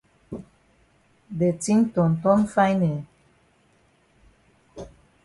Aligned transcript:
De 1.41 1.51
tin 1.63 1.81
ton 1.93 2.15
ton 2.23 2.47
fine 2.53 2.87
eh. 2.95 4.83